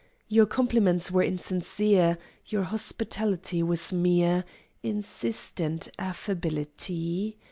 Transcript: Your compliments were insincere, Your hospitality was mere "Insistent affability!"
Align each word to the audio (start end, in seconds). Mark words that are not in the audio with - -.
Your 0.27 0.47
compliments 0.47 1.11
were 1.11 1.21
insincere, 1.21 2.17
Your 2.47 2.63
hospitality 2.63 3.61
was 3.61 3.93
mere 3.93 4.45
"Insistent 4.81 5.89
affability!" 5.99 7.37